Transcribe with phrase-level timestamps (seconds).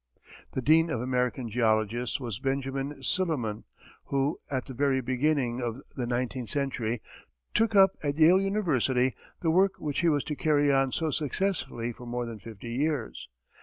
[0.53, 3.65] The dean of American geologists was Benjamin Silliman,
[4.05, 7.03] who, at the very beginning of the nineteenth century,
[7.53, 11.91] took up at Yale University the work which he was to carry on so successfully
[11.93, 13.29] for more than fifty years.